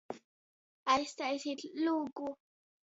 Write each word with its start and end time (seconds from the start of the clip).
Aiztaisit 0.95 1.65
lūgu! 1.85 2.37